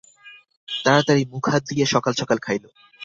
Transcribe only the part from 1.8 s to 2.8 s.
সকাল সকাল খাইল।